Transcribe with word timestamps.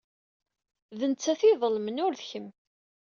D 0.99 1.01
netta 1.11 1.33
ay 1.43 1.51
iḍelmen, 1.53 2.01
ur 2.05 2.13
d 2.19 2.21
kemm. 2.29 2.47